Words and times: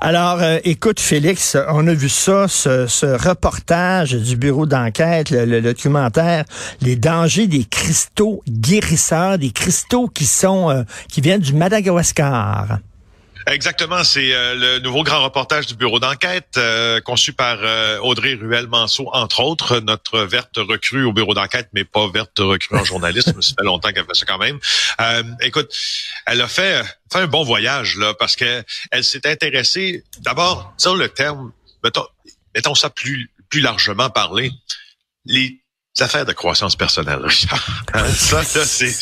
Alors, 0.00 0.40
euh, 0.40 0.58
écoute, 0.62 1.00
Félix, 1.00 1.56
on 1.70 1.84
a 1.88 1.92
vu 1.92 2.08
ça, 2.08 2.46
ce, 2.46 3.28
reportage 3.28 4.12
du 4.12 4.36
bureau 4.36 4.64
d'enquête, 4.64 5.30
le, 5.30 5.60
documentaire, 5.60 6.44
les 6.80 6.94
dangers 6.94 7.48
des 7.48 7.64
cristaux 7.64 8.42
guérisseurs, 8.48 9.38
des 9.38 9.50
cristaux 9.50 10.06
qui 10.06 10.24
sont, 10.24 10.70
euh, 10.70 10.82
qui 11.08 11.20
viennent 11.20 11.40
du 11.40 11.52
Madagascar. 11.52 12.78
Exactement, 13.46 14.04
c'est 14.04 14.34
euh, 14.34 14.54
le 14.54 14.78
nouveau 14.80 15.02
grand 15.02 15.22
reportage 15.22 15.66
du 15.66 15.74
bureau 15.74 16.00
d'enquête 16.00 16.56
euh, 16.56 17.00
conçu 17.00 17.32
par 17.32 17.58
euh, 17.62 17.98
Audrey 18.00 18.34
Ruel-Manceau, 18.34 19.08
entre 19.12 19.40
autres, 19.40 19.80
notre 19.80 20.20
verte 20.20 20.56
recrue 20.56 21.04
au 21.04 21.12
bureau 21.12 21.34
d'enquête, 21.34 21.68
mais 21.72 21.84
pas 21.84 22.08
verte 22.10 22.38
recrue 22.38 22.76
en 22.76 22.84
journalisme. 22.84 23.40
ça 23.42 23.54
fait 23.58 23.64
longtemps 23.64 23.90
qu'elle 23.90 24.04
fait 24.04 24.14
ça 24.14 24.26
quand 24.26 24.38
même. 24.38 24.58
écoute, 25.40 25.74
elle 26.26 26.40
a 26.40 26.48
fait, 26.48 26.82
fait 27.12 27.20
un 27.20 27.26
bon 27.26 27.44
voyage 27.44 27.96
là 27.96 28.12
parce 28.14 28.36
que 28.36 28.64
elle 28.90 29.04
s'est 29.04 29.26
intéressée 29.26 30.04
d'abord 30.20 30.74
sur 30.76 30.96
le 30.96 31.08
terme, 31.08 31.52
mettons, 31.82 32.06
mettons 32.54 32.74
ça 32.74 32.90
plus 32.90 33.30
plus 33.48 33.60
largement 33.60 34.10
parlé, 34.10 34.52
les 35.24 35.62
affaires 36.02 36.26
de 36.26 36.32
croissance 36.32 36.76
personnelle, 36.76 37.20
Richard. 37.22 37.64
Hein, 37.94 38.06
ça, 38.12 38.44
c'est, 38.44 38.94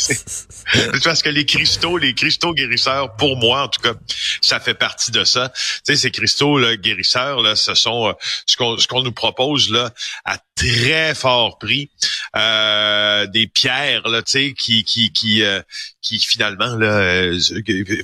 parce 1.02 1.22
que 1.22 1.28
les 1.28 1.44
cristaux, 1.44 1.98
les 1.98 2.14
cristaux 2.14 2.54
guérisseurs, 2.54 3.16
pour 3.16 3.36
moi, 3.36 3.64
en 3.64 3.68
tout 3.68 3.80
cas, 3.80 3.94
ça 4.40 4.60
fait 4.60 4.74
partie 4.74 5.10
de 5.10 5.24
ça. 5.24 5.48
Tu 5.48 5.80
sais, 5.84 5.96
ces 5.96 6.10
cristaux 6.12 6.58
là, 6.58 6.76
guérisseurs, 6.76 7.42
là, 7.42 7.56
ce 7.56 7.74
sont 7.74 8.08
euh, 8.08 8.12
ce 8.46 8.56
qu'on 8.56 8.78
ce 8.78 8.86
qu'on 8.86 9.02
nous 9.02 9.12
propose 9.12 9.70
là 9.70 9.90
à 10.24 10.38
très 10.54 11.14
fort 11.16 11.58
prix, 11.58 11.90
euh, 12.36 13.26
des 13.26 13.48
pierres 13.48 14.06
là, 14.08 14.22
tu 14.22 14.32
sais, 14.32 14.54
qui 14.54 14.84
qui 14.84 15.12
qui 15.12 15.42
euh, 15.42 15.60
qui 16.00 16.20
finalement 16.20 16.76
là 16.76 17.32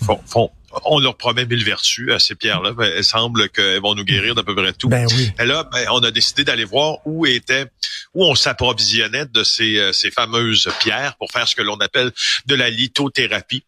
font, 0.05 0.21
font 0.27 0.51
on 0.85 0.99
leur 0.99 1.17
promet 1.17 1.47
mille 1.47 1.65
vertus 1.65 2.13
à 2.13 2.19
ces 2.19 2.35
pierres-là. 2.35 2.73
Ben, 2.73 2.93
il 2.97 3.05
semble 3.05 3.49
qu'elles 3.49 3.81
vont 3.81 3.95
nous 3.95 4.05
guérir 4.05 4.35
d'à 4.35 4.43
peu 4.43 4.55
près 4.55 4.73
tout. 4.73 4.89
Ben 4.89 5.07
oui. 5.11 5.33
Et 5.39 5.45
là, 5.45 5.69
ben, 5.73 5.87
on 5.91 6.03
a 6.03 6.11
décidé 6.11 6.45
d'aller 6.45 6.65
voir 6.65 6.99
où 7.05 7.27
était, 7.27 7.67
où 8.15 8.25
on 8.25 8.35
s'approvisionnait 8.35 9.27
de 9.27 9.45
ces, 9.45 9.79
euh, 9.79 9.93
ces 9.93 10.11
fameuses 10.11 10.69
pierres 10.81 11.17
pour 11.17 11.31
faire 11.31 11.49
ce 11.49 11.57
que 11.57 11.63
l'on 11.63 11.77
appelle 11.77 12.13
de 12.47 12.55
la 12.55 12.71
lithothérapie. 12.71 13.65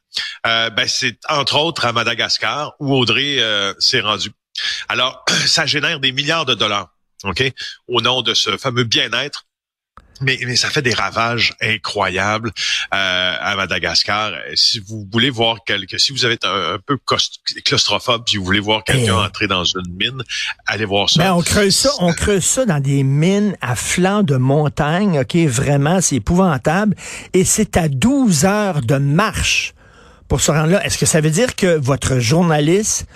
Euh, 0.47 0.71
ben, 0.71 0.87
c'est 0.89 1.19
entre 1.29 1.57
autres 1.57 1.85
à 1.85 1.93
Madagascar 1.93 2.75
où 2.81 2.95
Audrey 2.95 3.37
euh, 3.39 3.75
s'est 3.79 4.01
rendue. 4.01 4.33
Alors, 4.89 5.25
ça 5.47 5.67
génère 5.67 6.01
des 6.01 6.13
milliards 6.13 6.47
de 6.47 6.55
dollars, 6.55 6.91
ok, 7.25 7.43
au 7.89 8.01
nom 8.01 8.23
de 8.23 8.35
ce 8.35 8.57
fameux 8.57 8.85
bien-être 8.85 9.45
mais, 10.21 10.39
mais, 10.47 10.57
ça 10.57 10.71
fait 10.71 10.83
des 10.83 10.95
ravages 10.95 11.55
incroyables 11.61 12.51
euh, 12.93 13.37
à 13.41 13.57
Madagascar. 13.57 14.33
Si 14.55 14.81
vous 14.81 15.07
voulez 15.13 15.31
voir 15.31 15.65
quelque, 15.65 15.99
si 15.99 16.13
vous 16.13 16.25
avez 16.25 16.39
un, 16.45 16.75
un 16.75 16.79
peu 16.79 16.99
claustrophobe, 17.65 18.25
si 18.29 18.37
vous 18.37 18.45
voulez 18.45 18.61
voir 18.61 18.85
quelqu'un 18.85 19.17
eh. 19.21 19.27
entrer 19.27 19.47
dans 19.47 19.65
une 19.65 19.93
mine, 19.99 20.23
allez 20.67 20.85
voir 20.85 21.11
ça. 21.11 21.23
Ben, 21.23 21.33
on 21.33 21.43
creuse 21.43 21.75
ça, 21.75 21.91
on 21.99 22.13
creuse 22.13 22.45
ça 22.45 22.65
dans 22.65 22.81
des 22.81 23.03
mines 23.03 23.57
à 23.61 23.77
flanc 23.77 24.23
de 24.23 24.37
montagne. 24.37 25.21
Ok, 25.21 25.37
vraiment, 25.37 26.01
c'est 26.01 26.17
épouvantable. 26.17 26.97
Et 27.33 27.45
c'est 27.45 27.77
à 27.77 27.89
12 27.89 28.45
heures 28.45 28.81
de 28.83 28.97
marche 28.97 29.75
pour 30.29 30.41
se 30.41 30.51
rendre 30.51 30.71
là. 30.71 30.85
Est-ce 30.85 30.99
que 30.99 31.07
ça 31.07 31.21
veut 31.21 31.31
dire 31.31 31.55
que 31.55 31.79
votre 31.79 32.19
journaliste 32.19 33.07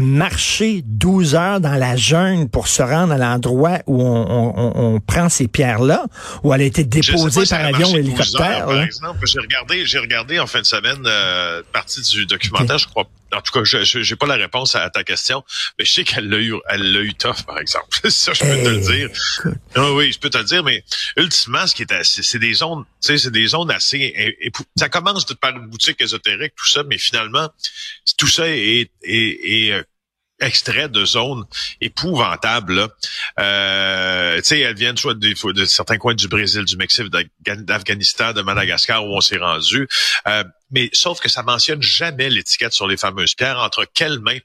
marcher 0.00 0.82
12 0.84 1.34
heures 1.34 1.60
dans 1.60 1.74
la 1.74 1.96
jungle 1.96 2.48
pour 2.48 2.68
se 2.68 2.82
rendre 2.82 3.12
à 3.12 3.18
l'endroit 3.18 3.78
où 3.86 4.02
on, 4.02 5.00
prend 5.06 5.28
ces 5.28 5.46
pierres-là, 5.46 6.04
où 6.42 6.52
elle 6.52 6.62
a 6.62 6.64
été 6.64 6.84
déposée 6.84 7.46
par 7.48 7.64
avion 7.64 7.90
ou 7.92 7.96
hélicoptère. 7.96 8.66
par 8.66 8.82
exemple, 8.82 9.26
j'ai 9.26 9.38
regardé, 9.38 9.86
j'ai 9.86 9.98
regardé 9.98 10.38
en 10.38 10.46
fin 10.46 10.60
de 10.60 10.66
semaine 10.66 11.04
euh, 11.06 11.62
partie 11.72 12.02
du 12.02 12.26
documentaire, 12.26 12.78
je 12.78 12.88
crois 12.88 13.04
en 13.32 13.40
tout 13.40 13.52
cas, 13.52 13.64
je 13.64 13.98
n'ai 13.98 14.16
pas 14.16 14.26
la 14.26 14.36
réponse 14.36 14.74
à, 14.74 14.88
ta 14.90 15.04
question, 15.04 15.44
mais 15.78 15.84
je 15.84 15.92
sais 15.92 16.04
qu'elle 16.04 16.28
l'a 16.28 16.38
eu, 16.38 16.54
elle 16.68 16.92
l'a 16.92 17.00
eu 17.00 17.14
tough, 17.14 17.42
par 17.46 17.58
exemple. 17.58 17.98
ça, 18.10 18.32
je 18.32 18.40
peux 18.40 18.62
te 18.62 18.68
le 18.68 18.80
dire. 18.80 19.10
Ah 19.74 19.92
oui, 19.92 20.12
je 20.12 20.18
peux 20.18 20.30
te 20.30 20.38
le 20.38 20.44
dire, 20.44 20.62
mais 20.62 20.84
ultimement, 21.16 21.66
ce 21.66 21.74
qui 21.74 21.82
est, 21.82 22.04
c'est 22.04 22.38
des 22.38 22.54
zones, 22.54 22.84
tu 23.02 23.08
sais, 23.08 23.18
c'est 23.18 23.30
des 23.30 23.46
zones 23.46 23.70
assez. 23.70 24.38
Ça 24.76 24.88
commence 24.88 25.24
par 25.34 25.56
une 25.56 25.68
boutique 25.68 26.00
ésotérique, 26.00 26.52
tout 26.56 26.68
ça, 26.68 26.82
mais 26.84 26.98
finalement, 26.98 27.48
tout 28.16 28.28
ça 28.28 28.48
est, 28.48 28.90
est, 29.02 29.10
est 29.12 29.72
euh, 29.72 29.82
extrait 30.40 30.88
de 30.88 31.04
zones 31.04 31.44
épouvantables. 31.80 32.88
Euh, 33.40 34.36
tu 34.36 34.44
sais, 34.44 34.60
elles 34.60 34.76
viennent 34.76 34.96
soit 34.96 35.14
de, 35.14 35.64
certains 35.64 35.98
coins 35.98 36.14
du 36.14 36.28
Brésil, 36.28 36.64
du 36.64 36.76
Mexique, 36.76 37.08
d'Afghanistan, 37.44 38.32
de 38.32 38.42
Madagascar 38.42 39.06
où 39.06 39.16
on 39.16 39.20
s'est 39.20 39.38
rendu. 39.38 39.88
Euh, 40.26 40.44
mais 40.70 40.90
sauf 40.92 41.20
que 41.20 41.28
ça 41.28 41.42
mentionne 41.42 41.80
jamais 41.80 42.28
l'étiquette 42.28 42.72
sur 42.72 42.86
les 42.86 42.96
fameuses 42.96 43.34
pierres, 43.34 43.58
entre 43.58 43.86
quelles 43.94 44.18
mains 44.18 44.38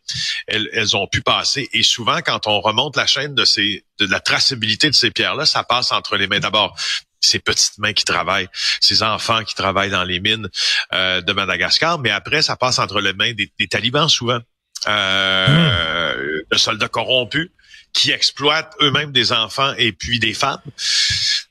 elles, 0.47 0.69
elles, 0.73 0.95
ont 0.95 1.07
pu 1.07 1.21
passer. 1.21 1.67
Et 1.73 1.83
souvent, 1.83 2.21
quand 2.21 2.47
on 2.47 2.61
remonte 2.61 2.95
la 2.95 3.07
chaîne 3.07 3.33
de 3.33 3.45
ces 3.45 3.83
de 3.99 4.05
la 4.05 4.19
traçabilité 4.19 4.89
de 4.89 4.95
ces 4.95 5.11
pierres-là, 5.11 5.45
ça 5.45 5.63
passe 5.63 5.91
entre 5.91 6.17
les 6.17 6.27
mains 6.27 6.39
d'abord 6.39 6.75
ces 7.23 7.37
petites 7.37 7.77
mains 7.77 7.93
qui 7.93 8.03
travaillent, 8.03 8.49
ces 8.79 9.03
enfants 9.03 9.43
qui 9.43 9.53
travaillent 9.53 9.91
dans 9.91 10.03
les 10.03 10.19
mines 10.19 10.49
euh, 10.93 11.21
de 11.21 11.33
Madagascar, 11.33 11.99
mais 11.99 12.09
après, 12.09 12.41
ça 12.41 12.55
passe 12.55 12.79
entre 12.79 12.99
les 12.99 13.13
mains 13.13 13.33
des 13.33 13.67
talibans 13.67 14.09
souvent 14.09 14.39
euh, 14.87 16.41
de 16.51 16.57
soldats 16.57 16.87
corrompus 16.87 17.49
qui 17.93 18.11
exploitent 18.11 18.73
eux-mêmes 18.81 19.11
des 19.11 19.31
enfants 19.31 19.73
et 19.77 19.91
puis 19.91 20.19
des 20.19 20.33
femmes. 20.33 20.61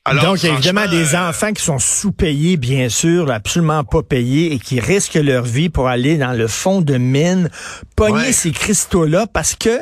Alors, 0.03 0.23
Donc, 0.23 0.43
évidemment, 0.43 0.87
des 0.87 1.13
euh, 1.13 1.29
enfants 1.29 1.53
qui 1.53 1.61
sont 1.61 1.77
sous-payés, 1.77 2.57
bien 2.57 2.89
sûr, 2.89 3.29
absolument 3.29 3.83
pas 3.83 4.01
payés 4.01 4.51
et 4.51 4.57
qui 4.57 4.79
risquent 4.79 5.13
leur 5.13 5.43
vie 5.43 5.69
pour 5.69 5.87
aller 5.87 6.17
dans 6.17 6.33
le 6.33 6.47
fond 6.47 6.81
de 6.81 6.97
mine, 6.97 7.51
pogner 7.95 8.33
ces 8.33 8.49
cristaux-là 8.49 9.27
parce 9.31 9.53
que 9.53 9.79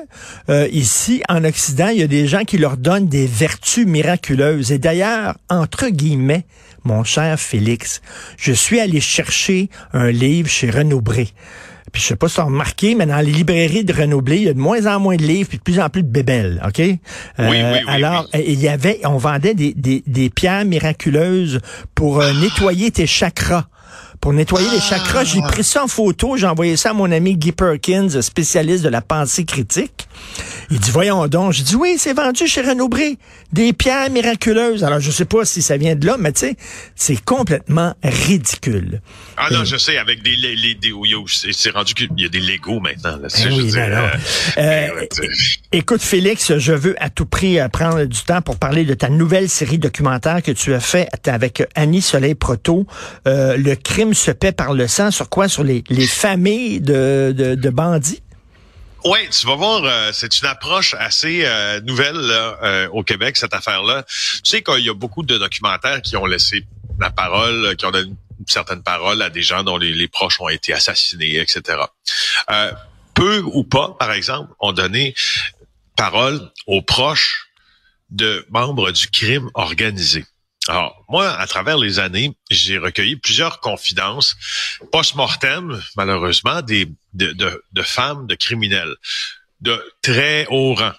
euh, 0.49 0.67
ici, 0.73 1.23
en 1.29 1.45
Occident, 1.45 1.87
il 1.87 1.99
y 1.99 2.03
a 2.03 2.07
des 2.07 2.27
gens 2.27 2.43
qui 2.43 2.57
leur 2.57 2.75
donnent 2.75 3.07
des 3.07 3.27
vertus 3.27 3.85
miraculeuses. 3.85 4.73
Et 4.73 4.77
d'ailleurs, 4.77 5.35
entre 5.49 5.87
guillemets, 5.87 6.45
mon 6.83 7.05
cher 7.05 7.39
Félix, 7.39 8.01
je 8.37 8.51
suis 8.51 8.81
allé 8.81 8.99
chercher 8.99 9.69
un 9.93 10.11
livre 10.11 10.49
chez 10.49 10.69
Renaud 10.69 11.01
Bré. 11.01 11.29
Puis 11.91 12.01
je 12.01 12.07
sais 12.07 12.16
pas 12.16 12.27
si 12.27 12.35
tu 12.35 12.41
as 12.41 12.45
remarqué, 12.45 12.95
mais 12.95 13.05
dans 13.05 13.19
les 13.19 13.31
librairies 13.31 13.83
de 13.83 13.94
Renaud-Blé, 13.94 14.38
il 14.38 14.44
y 14.44 14.50
a 14.50 14.53
de 14.53 14.59
moins 14.59 14.85
en 14.85 15.00
moins 15.00 15.16
de 15.16 15.23
livres, 15.23 15.50
puis 15.50 15.57
de 15.57 15.63
plus 15.63 15.79
en 15.79 15.89
plus 15.89 16.03
de 16.03 16.09
bébelles, 16.09 16.61
OK? 16.66 16.77
oui, 16.77 16.97
oui, 17.39 17.47
oui, 17.50 17.77
alors, 17.88 18.27
il 18.33 18.59
y 18.59 18.67
avait, 18.67 19.00
on 19.05 19.17
vendait 19.17 19.53
des, 19.53 19.73
des, 19.73 20.03
des 20.05 20.29
pierres 20.29 20.66
miraculeuses 20.66 21.59
pour 21.95 22.22
euh, 22.22 22.31
nettoyer 22.33 22.91
tes 22.91 23.07
chakras 23.07 23.66
pour 24.22 24.33
nettoyer 24.33 24.69
les 24.72 24.81
chakras. 24.81 25.23
J'ai 25.23 25.41
pris 25.41 25.63
ça 25.63 25.83
en 25.83 25.88
photo, 25.88 26.35
j'ai 26.35 26.45
envoyé 26.45 26.75
ça 26.75 26.89
à 26.89 26.94
mon 26.94 27.09
ami 27.09 27.38
Guy 27.38 27.53
Perkins, 27.53 28.22
spécialiste 28.22 28.83
de 28.83 28.89
la 28.89 29.01
pensée 29.01 29.45
critique. 29.45 30.09
Il 30.72 30.80
dit, 30.80 30.91
voyons 30.91 31.28
donc. 31.28 31.53
J'ai 31.53 31.63
dit, 31.63 31.75
oui, 31.75 31.96
c'est 31.97 32.13
vendu 32.13 32.46
chez 32.46 32.62
Renaud 32.62 32.90
Bré. 32.90 33.18
Des 33.52 33.74
pierres 33.74 34.12
miraculeuses. 34.12 34.84
Alors, 34.84 35.00
je 35.00 35.09
sais 35.09 35.25
pas 35.25 35.44
si 35.44 35.63
ça 35.63 35.78
vient 35.78 35.96
de 35.96 36.06
là, 36.06 36.18
mais 36.19 36.31
tu 36.31 36.41
sais, 36.41 36.57
c'est 36.96 37.19
complètement 37.24 37.96
ridicule. 38.03 39.02
Ah 39.38 39.47
non, 39.52 39.66
je 39.66 39.78
sais, 39.78 39.97
avec 39.97 40.22
des, 40.22 40.35
les, 40.35 40.56
les 40.56 40.75
des 40.75 40.94
c'est 41.52 41.72
rendu 41.72 41.96
qu'il 41.96 42.09
y 42.18 42.25
a 42.25 42.29
des 42.29 42.40
Legos 42.40 42.79
maintenant. 42.79 43.18
Là, 43.18 43.28
ben 43.34 43.52
oui, 43.52 43.72
euh, 43.75 44.08
euh, 44.59 45.08
écoute, 45.72 46.02
Félix, 46.02 46.58
je 46.58 46.74
veux 46.74 46.96
à 47.03 47.09
tout 47.09 47.25
prix 47.25 47.59
euh, 47.59 47.68
prendre 47.68 48.03
du 48.06 48.22
temps 48.22 48.41
pour 48.41 48.58
parler 48.58 48.85
de 48.85 48.94
ta 48.94 49.09
nouvelle 49.09 49.50
série 49.50 49.79
documentaire 49.79 50.44
que 50.44 50.52
tu 50.52 50.74
as 50.74 50.79
fait 50.79 51.09
avec 51.25 51.63
Annie 51.74 52.02
Soleil 52.02 52.35
Proto, 52.35 52.85
Le 53.25 53.74
crime 53.74 54.13
se 54.13 54.29
paie 54.32 54.52
par 54.52 54.73
le 54.73 54.88
sang. 54.88 55.09
Sur 55.09 55.29
quoi? 55.29 55.47
Sur 55.47 55.64
les, 55.64 55.84
les 55.90 56.08
familles 56.08 56.79
de, 56.82 57.34
de, 57.35 57.55
de 57.55 57.70
bandits? 57.70 58.22
Oui, 59.05 59.19
tu 59.29 59.47
vas 59.47 59.55
voir, 59.55 59.84
euh, 59.85 60.11
c'est 60.11 60.40
une 60.41 60.47
approche 60.47 60.93
assez 60.93 61.46
euh, 61.46 61.79
nouvelle 61.81 62.17
euh, 62.17 62.90
au 62.90 63.01
Québec, 63.03 63.37
cette 63.37 63.53
affaire-là. 63.53 64.03
Tu 64.03 64.41
sais 64.43 64.61
qu'il 64.61 64.84
y 64.84 64.90
a 64.90 64.93
beaucoup 64.93 65.23
de 65.23 65.37
documentaires 65.37 66.01
qui 66.01 66.17
ont 66.17 66.25
laissé 66.25 66.66
la 66.99 67.09
parole, 67.09 67.78
qui 67.78 67.85
ont 67.85 67.91
donné 67.91 68.09
une 68.09 68.47
certaine 68.47 68.84
parole 68.84 69.22
à 69.22 69.29
des 69.29 69.41
gens 69.41 69.63
dont 69.63 69.78
les, 69.78 70.07
proches 70.09 70.41
ont 70.41 70.49
été 70.49 70.73
assassinés, 70.73 71.37
etc. 71.37 71.78
peu 73.13 73.41
ou 73.53 73.63
pas, 73.63 73.96
par 73.97 74.11
exemple, 74.11 74.51
ont 74.59 74.73
donné 74.73 75.16
parole 75.95 76.52
aux 76.67 76.81
proches 76.81 77.49
de 78.09 78.45
membres 78.49 78.91
du 78.91 79.07
crime 79.07 79.49
organisé. 79.53 80.25
Alors, 80.69 81.03
moi, 81.09 81.27
à 81.31 81.47
travers 81.47 81.79
les 81.79 81.97
années, 81.97 82.37
j'ai 82.51 82.77
recueilli 82.77 83.16
plusieurs 83.16 83.59
confidences 83.59 84.35
post-mortem, 84.91 85.81
malheureusement, 85.97 86.61
des, 86.61 86.87
de, 87.13 87.81
femmes, 87.81 88.27
de 88.27 88.35
criminels, 88.35 88.95
de 89.61 89.83
très 90.03 90.45
haut 90.51 90.75
rang, 90.75 90.93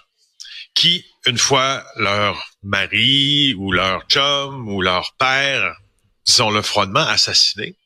qui, 0.73 1.05
une 1.25 1.37
fois 1.37 1.85
leur 1.95 2.51
mari 2.63 3.53
ou 3.57 3.71
leur 3.71 4.01
chum 4.09 4.67
ou 4.67 4.81
leur 4.81 5.13
père, 5.17 5.73
disons 6.25 6.51
le 6.51 6.61
froidement, 6.61 7.07
assassiné, 7.07 7.77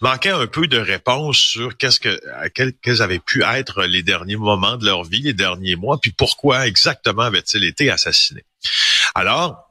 manquait 0.00 0.30
un 0.30 0.46
peu 0.46 0.68
de 0.68 0.78
réponse 0.78 1.38
sur 1.38 1.76
qu'est-ce 1.76 1.98
que 1.98 2.20
quels, 2.54 3.02
avaient 3.02 3.18
pu 3.18 3.42
être 3.42 3.82
les 3.82 4.04
derniers 4.04 4.36
moments 4.36 4.76
de 4.76 4.86
leur 4.86 5.02
vie, 5.02 5.22
les 5.22 5.34
derniers 5.34 5.74
mois, 5.74 5.98
puis 6.00 6.12
pourquoi 6.12 6.68
exactement 6.68 7.22
avaient-ils 7.22 7.64
été 7.64 7.90
assassinés. 7.90 8.44
Alors, 9.16 9.69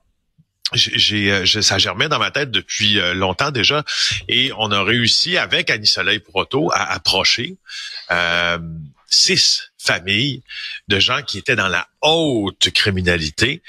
j'ai 0.73 1.31
euh, 1.31 1.45
ça 1.45 1.77
germait 1.77 2.09
dans 2.09 2.19
ma 2.19 2.31
tête 2.31 2.51
depuis 2.51 2.99
euh, 2.99 3.13
longtemps 3.13 3.51
déjà. 3.51 3.83
Et 4.27 4.51
on 4.57 4.71
a 4.71 4.83
réussi 4.83 5.37
avec 5.37 5.69
Annie 5.69 5.87
Soleil 5.87 6.19
Proto 6.19 6.71
à 6.73 6.91
approcher 6.93 7.57
euh, 8.11 8.59
six 9.07 9.71
familles 9.77 10.43
de 10.87 10.99
gens 10.99 11.21
qui 11.23 11.37
étaient 11.37 11.55
dans 11.55 11.67
la 11.67 11.87
haute 12.01 12.69
criminalité 12.71 13.61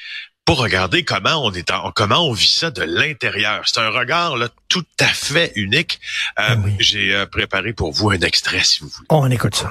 pour 0.51 0.59
regarder 0.59 1.05
comment 1.05 1.45
on 1.45 1.53
est 1.53 1.71
en, 1.71 1.93
comment 1.93 2.27
on 2.27 2.33
vit 2.33 2.51
ça 2.51 2.73
de 2.73 2.83
l'intérieur. 2.83 3.63
C'est 3.67 3.79
un 3.79 3.91
regard 3.91 4.37
là 4.37 4.49
tout 4.69 4.83
à 4.99 5.05
fait 5.05 5.53
unique. 5.55 6.01
Euh, 6.41 6.57
ben 6.57 6.75
j'ai 6.81 7.15
euh, 7.15 7.25
préparé 7.25 7.73
pour 7.73 7.93
vous 7.93 8.11
un 8.11 8.19
extrait 8.19 8.59
si 8.65 8.81
vous 8.81 8.89
voulez. 8.89 9.07
On 9.11 9.31
écoute 9.31 9.55
ça. 9.55 9.71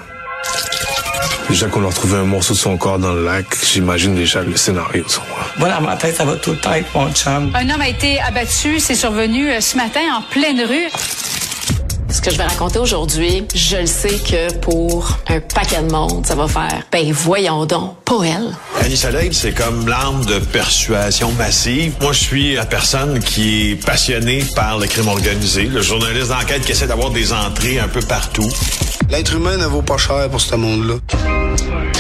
Déjà 1.50 1.68
qu'on 1.68 1.84
a 1.84 1.88
retrouvé 1.88 2.20
un 2.20 2.24
morceau 2.24 2.54
de 2.54 2.60
son 2.60 2.78
corps 2.78 2.98
dans 2.98 3.14
le 3.14 3.26
lac, 3.26 3.46
j'imagine 3.62 4.16
déjà 4.16 4.42
le 4.42 4.56
scénario 4.56 5.06
sur 5.10 5.26
moi. 5.26 5.40
Voilà, 5.58 5.82
ma 5.82 5.98
tête, 5.98 6.16
ça 6.16 6.24
va 6.24 6.38
tout 6.38 6.52
le 6.52 6.58
temps 6.58 6.72
avec 6.72 6.96
mon 6.96 7.12
chum. 7.12 7.52
Un 7.54 7.70
homme 7.70 7.82
a 7.82 7.90
été 7.90 8.22
abattu, 8.22 8.80
c'est 8.80 8.96
survenu 8.96 9.52
euh, 9.52 9.60
ce 9.60 9.76
matin 9.76 10.00
en 10.14 10.22
pleine 10.22 10.62
rue. 10.62 10.88
Ce 12.12 12.22
que 12.22 12.32
je 12.32 12.38
vais 12.38 12.44
raconter 12.44 12.80
aujourd'hui, 12.80 13.46
je 13.54 13.78
le 13.78 13.86
sais 13.86 14.18
que 14.18 14.52
pour 14.60 15.18
un 15.28 15.40
paquet 15.40 15.82
de 15.84 15.92
monde, 15.92 16.26
ça 16.26 16.36
va 16.36 16.48
faire, 16.48 16.84
ben 16.92 17.12
voyons 17.12 17.66
donc, 17.66 17.98
pas 18.04 18.24
elle. 18.24 18.56
Annie 18.84 18.98
Soleil, 18.98 19.30
c'est 19.32 19.54
comme 19.54 19.88
l'arme 19.88 20.26
de 20.26 20.40
persuasion 20.40 21.32
massive. 21.34 21.94
Moi, 22.02 22.12
je 22.14 22.20
suis 22.20 22.56
la 22.56 22.66
personne 22.66 23.20
qui 23.20 23.72
est 23.72 23.76
passionnée 23.76 24.44
par 24.56 24.80
le 24.80 24.88
crime 24.88 25.08
organisé, 25.08 25.64
le 25.64 25.82
journaliste 25.82 26.30
d'enquête 26.30 26.66
qui 26.66 26.72
essaie 26.72 26.88
d'avoir 26.88 27.12
des 27.12 27.32
entrées 27.32 27.80
un 27.80 27.88
peu 27.88 28.02
partout. 28.02 28.50
L'être 29.10 29.36
humain 29.36 29.58
ne 29.58 29.66
vaut 29.66 29.84
pas 29.84 29.98
cher 29.98 30.30
pour 30.30 30.42
ce 30.42 30.56
monde-là. 30.56 31.39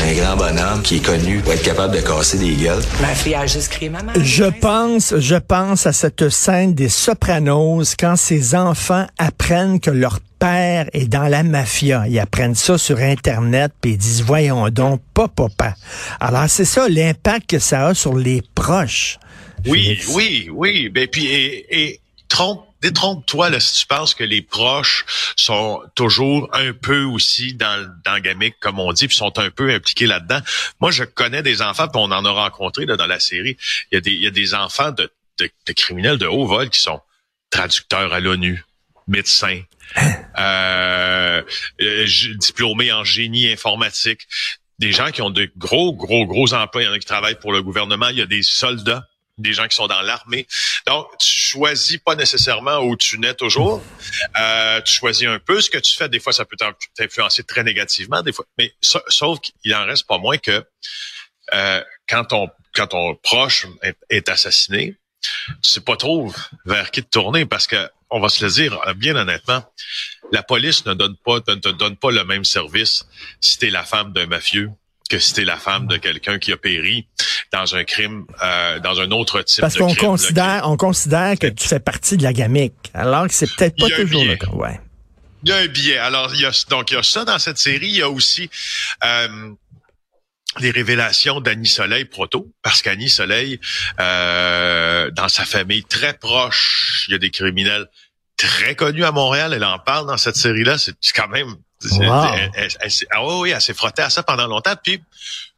Un 0.01 0.13
grand 0.13 0.37
bonhomme 0.37 0.81
qui 0.81 0.97
est 0.97 1.05
connu 1.05 1.39
pour 1.39 1.53
être 1.53 1.61
capable 1.61 1.95
de 1.95 2.01
casser 2.01 2.37
des 2.37 2.53
gueules. 2.55 2.81
Ma 3.01 3.13
fille 3.13 3.35
a 3.35 3.45
juste 3.45 3.69
crié 3.69 3.89
maman. 3.89 4.11
Je 4.15 4.45
pense, 4.45 5.13
je 5.17 5.35
pense 5.35 5.85
à 5.85 5.93
cette 5.93 6.29
scène 6.29 6.73
des 6.73 6.89
Sopranos 6.89 7.95
quand 7.99 8.15
ces 8.15 8.55
enfants 8.55 9.05
apprennent 9.17 9.79
que 9.79 9.91
leur 9.91 10.19
père 10.39 10.89
est 10.93 11.07
dans 11.07 11.27
la 11.27 11.43
mafia. 11.43 12.05
Ils 12.07 12.19
apprennent 12.19 12.55
ça 12.55 12.77
sur 12.77 12.97
Internet, 12.99 13.71
puis 13.81 13.91
ils 13.91 13.97
disent, 13.97 14.23
voyons 14.23 14.69
donc, 14.69 15.01
pas 15.13 15.27
papa. 15.27 15.75
Alors, 16.19 16.49
c'est 16.49 16.65
ça 16.65 16.87
l'impact 16.89 17.49
que 17.49 17.59
ça 17.59 17.87
a 17.87 17.93
sur 17.93 18.15
les 18.15 18.41
proches. 18.55 19.19
Oui, 19.67 19.99
oui, 20.13 20.49
oui. 20.51 20.89
Ben, 20.89 21.07
puis, 21.11 21.27
et, 21.27 21.65
et 21.69 21.99
trompe 22.29 22.68
détrompe-toi 22.81 23.49
là, 23.49 23.59
si 23.59 23.81
tu 23.81 23.87
penses 23.87 24.13
que 24.13 24.23
les 24.23 24.41
proches 24.41 25.05
sont 25.35 25.81
toujours 25.95 26.49
un 26.53 26.73
peu 26.73 27.03
aussi 27.03 27.53
dans, 27.53 27.89
dans 28.05 28.15
le 28.15 28.21
gamique, 28.21 28.55
comme 28.59 28.79
on 28.79 28.93
dit, 28.93 29.07
puis 29.07 29.15
sont 29.15 29.37
un 29.39 29.49
peu 29.49 29.71
impliqués 29.71 30.07
là-dedans. 30.07 30.39
Moi, 30.79 30.91
je 30.91 31.03
connais 31.03 31.43
des 31.43 31.61
enfants, 31.61 31.87
puis 31.87 32.01
on 32.01 32.11
en 32.11 32.25
a 32.25 32.31
rencontré 32.31 32.85
là, 32.85 32.97
dans 32.97 33.07
la 33.07 33.19
série. 33.19 33.57
Il 33.91 33.95
y 33.95 33.97
a 33.97 34.01
des, 34.01 34.11
il 34.11 34.23
y 34.23 34.27
a 34.27 34.31
des 34.31 34.53
enfants 34.53 34.91
de, 34.91 35.11
de, 35.39 35.49
de 35.67 35.73
criminels 35.73 36.17
de 36.17 36.25
haut 36.25 36.45
vol 36.45 36.69
qui 36.69 36.79
sont 36.79 37.01
traducteurs 37.49 38.13
à 38.13 38.19
l'ONU, 38.19 38.63
médecins, 39.07 39.61
euh, 40.37 41.41
euh 41.81 42.05
diplômés 42.35 42.91
en 42.91 43.03
génie 43.03 43.51
informatique, 43.51 44.21
des 44.77 44.91
gens 44.91 45.11
qui 45.11 45.21
ont 45.21 45.29
de 45.29 45.51
gros, 45.57 45.93
gros, 45.93 46.25
gros 46.25 46.53
emplois. 46.53 46.83
Il 46.83 46.85
y 46.85 46.87
en 46.87 46.93
a 46.93 46.99
qui 46.99 47.05
travaillent 47.05 47.39
pour 47.39 47.51
le 47.51 47.61
gouvernement. 47.61 48.09
Il 48.09 48.17
y 48.17 48.21
a 48.21 48.25
des 48.25 48.43
soldats 48.43 49.05
des 49.39 49.53
gens 49.53 49.67
qui 49.67 49.75
sont 49.75 49.87
dans 49.87 50.01
l'armée. 50.01 50.47
Donc, 50.85 51.07
tu 51.19 51.37
choisis 51.37 51.97
pas 51.97 52.15
nécessairement 52.15 52.79
où 52.79 52.95
tu 52.95 53.17
nais 53.17 53.33
toujours. 53.33 53.81
Euh, 54.39 54.81
tu 54.81 54.93
choisis 54.93 55.27
un 55.27 55.39
peu 55.39 55.61
ce 55.61 55.69
que 55.69 55.77
tu 55.77 55.95
fais. 55.95 56.09
Des 56.09 56.19
fois, 56.19 56.33
ça 56.33 56.45
peut 56.45 56.57
t'influencer 56.95 57.43
très 57.43 57.63
négativement, 57.63 58.21
des 58.21 58.33
fois. 58.33 58.45
Mais 58.57 58.73
sauf 58.81 59.39
qu'il 59.39 59.73
en 59.73 59.85
reste 59.85 60.07
pas 60.07 60.17
moins 60.17 60.37
que 60.37 60.63
euh, 61.53 61.83
quand 62.07 62.25
ton 62.25 62.47
quand 62.75 62.87
ton 62.87 63.15
proche 63.15 63.65
est, 64.09 64.29
assassiné, 64.29 64.95
tu 65.63 65.69
sais 65.71 65.81
pas 65.81 65.97
trop 65.97 66.31
vers 66.65 66.91
qui 66.91 67.03
te 67.03 67.09
tourner 67.09 67.45
parce 67.45 67.65
que 67.65 67.89
on 68.11 68.19
va 68.19 68.29
se 68.29 68.45
le 68.45 68.51
dire 68.51 68.79
bien 68.95 69.15
honnêtement, 69.15 69.63
la 70.31 70.43
police 70.43 70.85
ne 70.85 70.93
donne 70.93 71.17
pas 71.25 71.39
ne 71.47 71.55
te 71.55 71.69
donne 71.69 71.97
pas 71.97 72.11
le 72.11 72.23
même 72.25 72.45
service 72.45 73.05
si 73.41 73.57
tu 73.57 73.67
es 73.67 73.69
la 73.71 73.83
femme 73.83 74.13
d'un 74.13 74.27
mafieux 74.27 74.69
que 75.09 75.19
si 75.19 75.33
t'es 75.33 75.43
la 75.43 75.57
femme 75.57 75.87
de 75.87 75.97
quelqu'un 75.97 76.39
qui 76.39 76.51
a 76.51 76.57
péri 76.57 77.07
dans 77.51 77.75
un 77.75 77.83
crime, 77.83 78.25
euh, 78.43 78.79
dans 78.79 78.99
un 78.99 79.11
autre 79.11 79.41
type 79.41 79.61
Parce 79.61 79.73
de 79.73 79.79
qu'on 79.79 79.93
crime. 79.93 80.09
considère, 80.09 80.61
on 80.65 80.77
considère 80.77 81.37
que 81.37 81.47
tu 81.47 81.67
fais 81.67 81.79
partie 81.79 82.15
de 82.15 82.23
la 82.23 82.31
gamique, 82.31 82.91
alors 82.93 83.27
que 83.27 83.33
c'est 83.33 83.53
peut-être 83.55 83.77
pas 83.77 83.89
toujours 83.89 84.23
le 84.23 84.35
cas. 84.35 84.47
Ouais. 84.51 84.79
Il 85.43 85.49
y 85.49 85.53
a 85.53 85.57
un 85.57 85.67
billet. 85.67 85.97
Alors, 85.97 86.33
il 86.35 86.41
y 86.41 86.45
a, 86.45 86.51
donc, 86.69 86.91
il 86.91 86.95
y 86.95 86.97
a 86.97 87.03
ça 87.03 87.25
dans 87.25 87.39
cette 87.39 87.57
série. 87.57 87.87
Il 87.87 87.95
y 87.95 88.01
a 88.01 88.09
aussi 88.09 88.49
euh, 89.03 89.51
les 90.59 90.71
révélations 90.71 91.39
d'Annie 91.39 91.67
Soleil 91.67 92.05
Proto, 92.05 92.51
parce 92.61 92.81
qu'Annie 92.81 93.09
Soleil, 93.09 93.59
euh, 93.99 95.09
dans 95.11 95.29
sa 95.29 95.45
famille 95.45 95.83
très 95.85 96.13
proche, 96.13 97.05
il 97.07 97.13
y 97.13 97.15
a 97.15 97.17
des 97.19 97.31
criminels 97.31 97.87
très 98.35 98.75
connus 98.75 99.05
à 99.05 99.11
Montréal. 99.11 99.53
Elle 99.53 99.63
en 99.63 99.79
parle 99.79 100.07
dans 100.07 100.17
cette 100.17 100.35
série-là. 100.35 100.77
C'est 100.77 100.93
quand 101.15 101.29
même 101.29 101.55
elle, 101.83 102.69
ah 103.11 103.25
oui, 103.25 103.51
elle 103.51 103.61
s'est 103.61 103.73
frottée 103.73 104.01
à 104.01 104.09
ça 104.09 104.23
pendant 104.23 104.47
longtemps. 104.47 104.75
Puis 104.83 105.01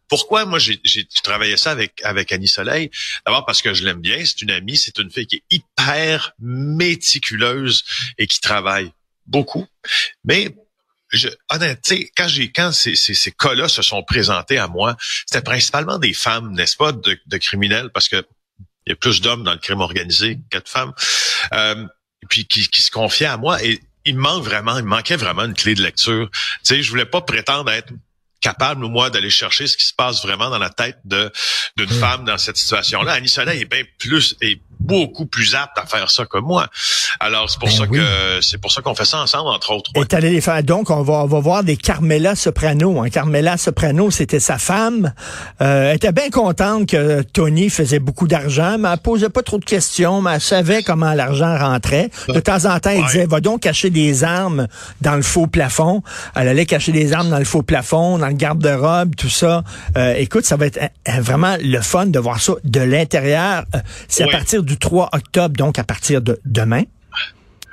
pourquoi 0.07 0.45
moi 0.45 0.59
j'ai 0.59 0.79
travaillé 1.23 1.56
ça 1.56 1.71
avec 1.71 2.01
avec 2.03 2.31
Annie 2.31 2.47
Soleil? 2.47 2.91
D'abord 3.25 3.45
parce 3.45 3.62
que 3.62 3.73
je 3.73 3.85
l'aime 3.85 4.01
bien, 4.01 4.23
c'est 4.25 4.41
une 4.41 4.51
amie, 4.51 4.77
c'est 4.77 4.97
une 5.00 5.09
fille 5.09 5.25
qui 5.25 5.38
est 5.38 5.44
hyper 5.50 6.33
méticuleuse 6.39 7.83
et 8.18 8.27
qui 8.27 8.39
travaille 8.41 8.91
beaucoup. 9.25 9.65
Mais 10.25 10.53
je, 11.12 11.29
honnêtement, 11.50 11.97
quand 12.15 12.27
j'ai 12.27 12.51
quand 12.51 12.71
ces, 12.71 12.95
ces, 12.95 13.13
ces 13.13 13.31
cas-là 13.31 13.67
se 13.67 13.81
sont 13.81 14.03
présentés 14.03 14.57
à 14.57 14.67
moi, 14.67 14.97
c'était 15.25 15.41
principalement 15.41 15.97
des 15.97 16.13
femmes, 16.13 16.53
n'est-ce 16.53 16.77
pas, 16.77 16.91
de, 16.91 17.19
de, 17.25 17.38
criminels, 17.38 17.89
parce 17.94 18.07
que 18.07 18.25
il 18.85 18.89
y 18.89 18.94
a 18.94 18.95
plus 18.95 19.21
d'hommes 19.21 19.44
dans 19.44 19.53
le 19.53 19.59
crime 19.59 19.81
organisé 19.81 20.39
que 20.50 20.57
de 20.57 20.67
femmes, 20.67 20.94
euh, 21.53 21.85
et 22.24 22.27
puis 22.27 22.45
qui, 22.47 22.67
qui 22.67 22.81
se 22.81 22.91
confiaient 22.91 23.27
à 23.27 23.38
moi. 23.38 23.63
Et 23.63 23.79
il 24.06 24.15
me 24.15 24.21
manque 24.21 24.44
vraiment, 24.44 24.77
il 24.77 24.83
me 24.83 24.89
manquait 24.89 25.15
vraiment 25.15 25.45
une 25.45 25.53
clé 25.53 25.75
de 25.75 25.81
lecture. 25.81 26.30
Tu 26.31 26.39
sais, 26.63 26.83
je 26.83 26.89
voulais 26.89 27.06
pas 27.06 27.21
prétendre 27.21 27.69
être 27.71 27.94
capable, 28.42 28.86
moi, 28.88 29.09
d'aller 29.09 29.30
chercher 29.30 29.68
ce 29.68 29.77
qui 29.77 29.86
se 29.86 29.94
passe 29.94 30.24
vraiment 30.24 30.50
dans 30.50 30.57
la 30.57 30.71
tête 30.71 30.98
de 31.06 31.31
d'une 31.77 31.89
hmm. 31.89 32.00
femme 32.00 32.25
dans 32.25 32.38
cette 32.38 32.57
situation-là. 32.57 33.13
Annie 33.13 33.30
Soleil 33.30 33.62
est 33.62 33.65
bien 33.65 33.83
plus 34.00 34.36
est 34.42 34.59
beaucoup 34.81 35.25
plus 35.25 35.56
apte 35.56 35.78
à 35.78 35.86
faire 35.86 36.10
ça 36.10 36.25
que 36.25 36.38
moi. 36.38 36.68
Alors 37.19 37.50
c'est 37.50 37.60
pour 37.60 37.69
ben 37.69 37.75
ça 37.75 37.88
que 37.88 38.42
c'est 38.42 38.57
pour 38.60 38.72
ça 38.72 38.81
qu'on 38.81 38.95
fait 38.95 39.06
ça 39.06 39.19
ensemble 39.19 39.50
entre 39.50 39.72
autres. 39.72 39.92
Et 39.95 40.15
allé 40.15 40.29
les 40.32 40.41
faire 40.41 40.63
donc 40.63 40.89
on 40.89 41.01
va 41.03 41.13
on 41.24 41.27
va 41.27 41.39
voir 41.39 41.63
des 41.63 41.77
Carmela 41.77 42.36
Soprano. 42.36 43.01
Hein. 43.01 43.10
Carmela 43.10 43.58
Soprano 43.58 44.12
c'était 44.12 44.39
sa 44.39 44.58
femme. 44.58 45.13
Euh, 45.62 45.89
elle 45.89 45.96
était 45.96 46.12
bien 46.12 46.29
contente 46.29 46.88
que 46.88 47.22
Tony 47.22 47.70
faisait 47.70 48.00
beaucoup 48.00 48.27
d'argent, 48.27 48.77
mais 48.79 48.89
elle 48.91 48.98
posait 48.98 49.29
pas 49.29 49.44
trop 49.44 49.58
de 49.58 49.65
questions, 49.65 50.22
mais 50.22 50.34
elle 50.36 50.41
savait 50.41 50.84
comment 50.84 51.13
l'argent 51.13 51.58
rentrait. 51.58 52.10
De 52.27 52.39
temps 52.39 52.65
en 52.65 52.79
temps, 52.79 52.91
elle 52.91 53.05
disait 53.05 53.25
va 53.25 53.39
donc 53.39 53.62
cacher 53.62 53.89
des 53.89 54.24
armes 54.24 54.67
dans 55.01 55.15
le 55.15 55.22
faux 55.22 55.48
plafond. 55.48 56.03
Elle 56.36 56.48
allait 56.48 56.65
cacher 56.65 56.91
des 56.91 57.13
armes 57.13 57.29
dans 57.29 57.39
le 57.39 57.46
faux 57.46 57.62
plafond, 57.62 58.17
dans 58.17 58.27
le 58.27 58.34
garde-robe, 58.34 59.15
tout 59.15 59.29
ça. 59.29 59.63
Euh, 59.98 60.15
écoute, 60.17 60.46
ça 60.46 60.58
va 60.58 60.65
être 60.65 60.79
euh, 60.82 61.22
vraiment 61.22 61.55
le 61.62 61.82
fun 61.82 62.08
de 62.08 62.20
voir 62.20 62.41
ça 62.41 62.53
de 62.63 62.79
l'intérieur. 62.79 63.65
Euh, 63.75 63.79
c'est 64.08 64.24
à 64.24 64.27
partir 64.27 64.63
du 64.63 64.71
3 64.78 65.10
octobre, 65.13 65.56
donc 65.56 65.80
à 65.80 65.84
partir 65.84 66.22
de 66.22 66.40
demain. 66.46 66.84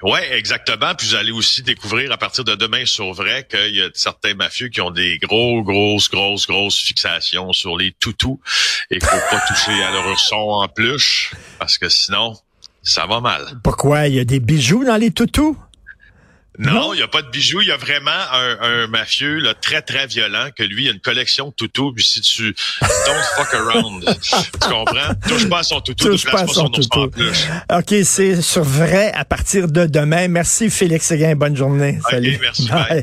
Oui, 0.03 0.21
exactement. 0.31 0.95
Puis 0.95 1.09
vous 1.09 1.15
allez 1.17 1.33
aussi 1.33 1.63
découvrir 1.63 2.13
à 2.13 2.19
partir 2.19 2.45
de 2.45 2.55
demain 2.55 2.87
sur 2.87 3.13
vrai 3.13 3.47
qu'il 3.51 3.75
y 3.75 3.83
a 3.83 3.89
certains 3.95 4.35
mafieux 4.35 4.69
qui 4.69 4.81
ont 4.81 4.93
des 4.93 5.19
gros, 5.19 5.63
grosses, 5.63 6.09
grosses, 6.09 6.47
grosses 6.47 6.79
fixations 6.79 7.53
sur 7.53 7.77
les 7.77 7.93
toutous 7.99 8.41
et 8.91 8.99
qu'il 8.99 9.09
faut 9.09 9.17
pas 9.31 9.41
toucher 9.49 9.83
à 9.83 9.91
leur 9.91 10.19
son 10.19 10.37
en 10.37 10.69
plus 10.69 11.33
parce 11.59 11.79
que 11.79 11.89
sinon, 11.89 12.37
ça 12.83 13.07
va 13.07 13.21
mal. 13.21 13.45
Pourquoi? 13.65 14.07
Il 14.07 14.15
y 14.15 14.21
a 14.21 14.25
des 14.25 14.39
bijoux 14.39 14.85
dans 14.85 14.97
les 14.97 15.11
toutous? 15.11 15.57
Non, 16.59 16.93
il 16.93 16.97
n'y 16.97 17.03
a 17.03 17.09
pas 17.09 17.23
de 17.23 17.29
bijoux. 17.29 17.61
Il 17.61 17.69
y 17.69 17.73
a 17.73 17.77
vraiment 17.77 18.11
un, 18.11 18.59
un 18.61 18.87
mafieux 18.89 19.39
là, 19.39 19.55
très, 19.55 19.81
très 19.83 20.07
violent 20.07 20.49
que 20.57 20.63
lui, 20.65 20.85
il 20.85 20.89
a 20.89 20.93
une 20.93 21.01
collection 21.01 21.49
de 21.49 21.53
toutous. 21.53 21.93
Puis 21.93 22.05
si 22.05 22.21
tu 22.21 22.55
don't 22.81 23.23
fuck 23.37 23.55
around, 23.55 24.05
tu 24.21 24.69
comprends? 24.69 25.15
Touche 25.29 25.49
pas 25.49 25.61
à 25.61 25.63
son 25.63 25.81
toutou, 25.81 26.09
Touche 26.09 26.25
pas, 26.25 26.43
à 26.43 26.47
son, 26.47 26.69
toutou. 26.69 27.11
OK, 27.73 27.95
c'est 28.05 28.43
sur 28.43 28.65
vrai 28.65 29.13
à 29.15 29.25
partir 29.25 29.69
de 29.69 29.87
demain. 29.87 30.29
Merci 30.29 30.71
Félix 30.71 31.07
Seguin. 31.07 31.35
Bonne 31.37 31.57
journée. 31.57 31.99
Salut. 32.11 32.39
merci. 32.41 32.69
Bye. 32.69 32.97